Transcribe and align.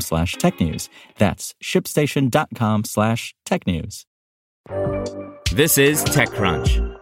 slash 0.00 0.36
technews. 0.36 0.88
That's 1.18 1.54
shipstation.com 1.62 2.84
slash 2.84 3.34
technews. 3.46 4.04
This 5.52 5.78
is 5.78 6.04
TechCrunch. 6.04 7.00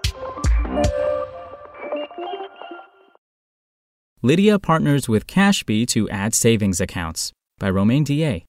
Lydia 4.24 4.59
partners 4.59 5.09
with 5.09 5.27
Cashbee 5.27 5.86
to 5.88 6.09
add 6.09 6.34
savings 6.34 6.80
accounts 6.80 7.33
by 7.59 7.70
Romain 7.70 8.05
Dillet. 8.05 8.45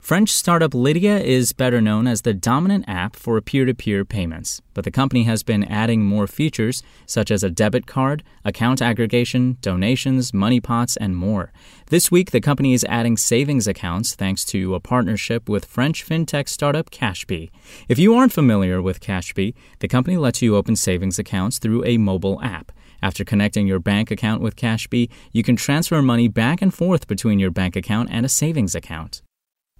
French 0.00 0.30
startup 0.30 0.72
Lydia 0.72 1.18
is 1.18 1.52
better 1.52 1.80
known 1.80 2.06
as 2.06 2.22
the 2.22 2.32
dominant 2.32 2.86
app 2.88 3.14
for 3.14 3.38
peer 3.40 3.66
to 3.66 3.74
peer 3.74 4.02
payments, 4.02 4.62
but 4.72 4.82
the 4.82 4.90
company 4.90 5.24
has 5.24 5.42
been 5.42 5.62
adding 5.62 6.02
more 6.02 6.26
features 6.26 6.82
such 7.06 7.30
as 7.30 7.44
a 7.44 7.50
debit 7.50 7.86
card, 7.86 8.24
account 8.42 8.80
aggregation, 8.80 9.58
donations, 9.60 10.32
money 10.32 10.58
pots, 10.58 10.96
and 10.96 11.14
more. 11.16 11.52
This 11.90 12.10
week, 12.10 12.30
the 12.30 12.40
company 12.40 12.72
is 12.72 12.84
adding 12.88 13.18
savings 13.18 13.68
accounts 13.68 14.14
thanks 14.14 14.44
to 14.46 14.74
a 14.74 14.80
partnership 14.80 15.50
with 15.50 15.66
French 15.66 16.04
fintech 16.04 16.48
startup 16.48 16.90
Cashbee. 16.90 17.50
If 17.86 17.98
you 17.98 18.14
aren't 18.14 18.32
familiar 18.32 18.80
with 18.80 19.00
Cashbee, 19.00 19.54
the 19.80 19.88
company 19.88 20.16
lets 20.16 20.40
you 20.40 20.56
open 20.56 20.76
savings 20.76 21.18
accounts 21.18 21.58
through 21.58 21.84
a 21.84 21.98
mobile 21.98 22.40
app. 22.42 22.72
After 23.02 23.22
connecting 23.22 23.66
your 23.66 23.78
bank 23.78 24.10
account 24.10 24.40
with 24.40 24.56
Cashbee, 24.56 25.10
you 25.30 25.42
can 25.42 25.56
transfer 25.56 26.00
money 26.00 26.26
back 26.26 26.62
and 26.62 26.74
forth 26.74 27.06
between 27.06 27.38
your 27.38 27.50
bank 27.50 27.76
account 27.76 28.08
and 28.10 28.24
a 28.26 28.30
savings 28.30 28.74
account. 28.74 29.20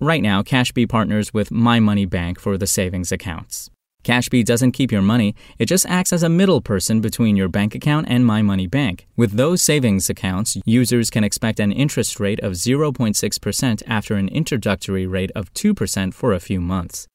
Right 0.03 0.23
now, 0.23 0.43
Cashbee 0.43 0.89
partners 0.89 1.35
with 1.35 1.51
My 1.51 1.79
Money 1.79 2.07
Bank 2.07 2.41
for 2.41 2.57
the 2.57 2.67
savings 2.67 3.13
accounts. 3.13 3.69
Cashbee 4.03 4.47
doesn't 4.47 4.73
keep 4.73 4.91
your 4.91 5.03
money, 5.03 5.35
it 5.59 5.67
just 5.67 5.85
acts 5.85 6.11
as 6.11 6.23
a 6.23 6.31
middle 6.31 6.63
person 6.63 7.03
between 7.03 7.37
your 7.37 7.49
bank 7.49 7.75
account 7.75 8.07
and 8.09 8.25
My 8.25 8.41
Money 8.41 8.67
Bank. 8.67 9.07
With 9.15 9.33
those 9.33 9.61
savings 9.61 10.09
accounts, 10.09 10.57
users 10.65 11.11
can 11.11 11.23
expect 11.23 11.61
an 11.61 11.71
interest 11.71 12.19
rate 12.19 12.41
of 12.41 12.55
0.6% 12.55 13.83
after 13.87 14.15
an 14.15 14.29
introductory 14.29 15.07
rate 15.07 15.33
of 15.35 15.53
2% 15.53 16.15
for 16.15 16.33
a 16.33 16.41
few 16.41 16.63
months. 16.63 17.07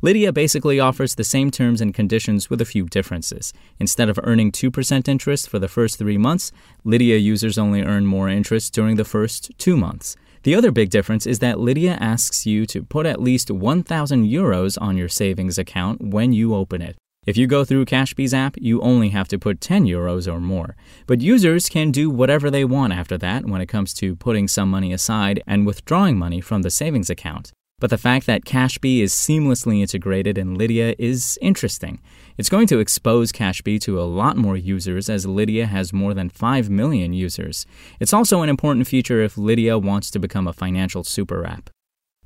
Lydia 0.00 0.32
basically 0.32 0.80
offers 0.80 1.16
the 1.16 1.24
same 1.24 1.50
terms 1.50 1.82
and 1.82 1.92
conditions 1.92 2.48
with 2.48 2.62
a 2.62 2.64
few 2.64 2.86
differences. 2.86 3.52
Instead 3.78 4.08
of 4.08 4.18
earning 4.22 4.50
2% 4.50 5.08
interest 5.08 5.46
for 5.46 5.58
the 5.58 5.68
first 5.68 5.98
three 5.98 6.16
months, 6.16 6.52
Lydia 6.84 7.18
users 7.18 7.58
only 7.58 7.82
earn 7.82 8.06
more 8.06 8.30
interest 8.30 8.72
during 8.72 8.96
the 8.96 9.04
first 9.04 9.50
two 9.58 9.76
months. 9.76 10.16
The 10.42 10.54
other 10.54 10.70
big 10.70 10.88
difference 10.88 11.26
is 11.26 11.40
that 11.40 11.60
Lydia 11.60 11.98
asks 12.00 12.46
you 12.46 12.64
to 12.66 12.82
put 12.82 13.04
at 13.04 13.20
least 13.20 13.50
1,000 13.50 14.24
euros 14.24 14.78
on 14.80 14.96
your 14.96 15.08
savings 15.08 15.58
account 15.58 16.00
when 16.00 16.32
you 16.32 16.54
open 16.54 16.80
it. 16.80 16.96
If 17.26 17.36
you 17.36 17.46
go 17.46 17.62
through 17.62 17.84
Cashbee's 17.84 18.32
app, 18.32 18.56
you 18.56 18.80
only 18.80 19.10
have 19.10 19.28
to 19.28 19.38
put 19.38 19.60
10 19.60 19.84
euros 19.84 20.32
or 20.32 20.40
more. 20.40 20.76
But 21.06 21.20
users 21.20 21.68
can 21.68 21.90
do 21.90 22.08
whatever 22.08 22.50
they 22.50 22.64
want 22.64 22.94
after 22.94 23.18
that 23.18 23.44
when 23.44 23.60
it 23.60 23.66
comes 23.66 23.92
to 23.94 24.16
putting 24.16 24.48
some 24.48 24.70
money 24.70 24.94
aside 24.94 25.42
and 25.46 25.66
withdrawing 25.66 26.18
money 26.18 26.40
from 26.40 26.62
the 26.62 26.70
savings 26.70 27.10
account. 27.10 27.52
But 27.80 27.90
the 27.90 27.98
fact 27.98 28.26
that 28.26 28.44
Cashbee 28.44 29.00
is 29.00 29.12
seamlessly 29.12 29.80
integrated 29.80 30.38
in 30.38 30.54
Lydia 30.54 30.94
is 30.98 31.38
interesting. 31.40 32.00
It's 32.36 32.50
going 32.50 32.66
to 32.68 32.78
expose 32.78 33.32
Cashbee 33.32 33.80
to 33.80 34.00
a 34.00 34.04
lot 34.04 34.36
more 34.36 34.56
users 34.56 35.08
as 35.08 35.26
Lydia 35.26 35.66
has 35.66 35.92
more 35.92 36.14
than 36.14 36.28
5 36.28 36.70
million 36.70 37.12
users. 37.12 37.66
It's 37.98 38.12
also 38.12 38.42
an 38.42 38.50
important 38.50 38.86
feature 38.86 39.22
if 39.22 39.38
Lydia 39.38 39.78
wants 39.78 40.10
to 40.12 40.18
become 40.18 40.46
a 40.46 40.52
financial 40.52 41.02
super 41.04 41.44
app. 41.46 41.70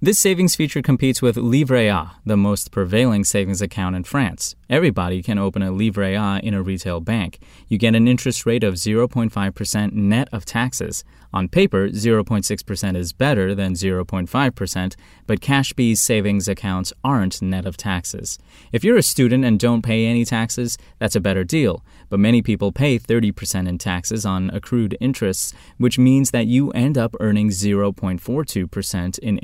This 0.05 0.19
savings 0.19 0.55
feature 0.55 0.83
competes 0.83 1.23
with 1.23 1.37
Livret 1.37 1.91
A, 1.91 2.17
the 2.27 2.37
most 2.37 2.71
prevailing 2.71 3.25
savings 3.25 3.63
account 3.63 3.97
in 3.97 4.05
France. 4.05 4.55
Everybody 4.69 5.23
can 5.23 5.39
open 5.39 5.63
a 5.63 5.73
Livret 5.73 6.15
A 6.15 6.47
in 6.47 6.53
a 6.53 6.61
retail 6.61 7.01
bank. 7.01 7.39
You 7.69 7.79
get 7.79 7.95
an 7.95 8.07
interest 8.07 8.45
rate 8.45 8.63
of 8.63 8.75
0.5% 8.75 9.93
net 9.93 10.29
of 10.31 10.45
taxes. 10.45 11.05
On 11.33 11.49
paper, 11.49 11.89
0.6% 11.89 12.97
is 12.97 13.13
better 13.13 13.55
than 13.55 13.73
0.5%, 13.73 14.95
but 15.27 15.41
Cashbee's 15.41 16.01
savings 16.01 16.49
accounts 16.49 16.93
aren't 17.03 17.43
net 17.43 17.65
of 17.65 17.77
taxes. 17.77 18.39
If 18.73 18.85
you're 18.85 18.99
a 18.99 19.03
student 19.03 19.45
and 19.45 19.59
don't 19.59 19.83
pay 19.83 20.07
any 20.07 20.25
taxes, 20.25 20.77
that's 20.99 21.17
a 21.17 21.21
better 21.21 21.45
deal, 21.45 21.83
but 22.09 22.21
many 22.21 22.41
people 22.41 22.73
pay 22.73 22.99
30% 22.99 23.67
in 23.67 23.79
taxes 23.79 24.25
on 24.25 24.51
accrued 24.51 24.97
interests, 25.01 25.55
which 25.79 25.99
means 25.99 26.31
that 26.31 26.47
you 26.47 26.71
end 26.71 26.97
up 26.97 27.17
earning 27.19 27.49
0.42% 27.49 29.19
in 29.19 29.39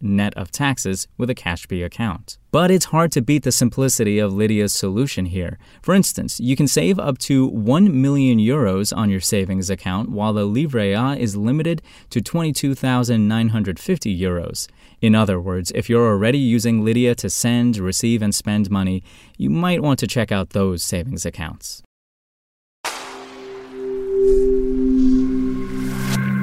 net 0.00 0.34
of 0.34 0.50
taxes 0.50 1.06
with 1.16 1.30
a 1.30 1.34
Cashbee 1.34 1.84
account. 1.84 2.38
But 2.50 2.70
it's 2.70 2.86
hard 2.86 3.12
to 3.12 3.22
beat 3.22 3.44
the 3.44 3.52
simplicity 3.52 4.18
of 4.18 4.32
Lydia's 4.32 4.72
solution 4.72 5.26
here. 5.26 5.58
For 5.80 5.94
instance, 5.94 6.38
you 6.38 6.54
can 6.54 6.68
save 6.68 6.98
up 6.98 7.18
to 7.18 7.46
1 7.46 8.00
million 8.00 8.38
euros 8.38 8.94
on 8.96 9.10
your 9.10 9.20
savings 9.20 9.70
account 9.70 10.10
while 10.10 10.32
the 10.32 10.46
Livret 10.46 10.94
A 10.94 11.18
is 11.18 11.36
limited 11.36 11.82
to 12.10 12.20
22,950 12.20 14.20
euros. 14.20 14.68
In 15.00 15.14
other 15.14 15.40
words, 15.40 15.72
if 15.74 15.88
you're 15.88 16.08
already 16.08 16.38
using 16.38 16.84
Lydia 16.84 17.14
to 17.16 17.30
send, 17.30 17.78
receive, 17.78 18.22
and 18.22 18.34
spend 18.34 18.70
money, 18.70 19.02
you 19.36 19.50
might 19.50 19.82
want 19.82 19.98
to 20.00 20.06
check 20.06 20.30
out 20.30 20.50
those 20.50 20.84
savings 20.84 21.26
accounts. 21.26 21.82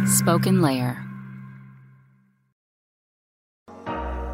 Spoken 0.05 0.61
Layer. 0.61 1.08